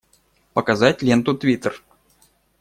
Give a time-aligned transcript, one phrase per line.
[0.53, 1.83] Показать ленту Твиттер!